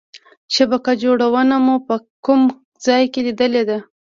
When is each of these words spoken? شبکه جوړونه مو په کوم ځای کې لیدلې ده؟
شبکه 0.55 0.93
جوړونه 1.03 1.55
مو 1.65 1.75
په 1.87 1.95
کوم 2.25 2.41
ځای 2.85 3.03
کې 3.13 3.21
لیدلې 3.27 3.63
ده؟ 3.69 3.77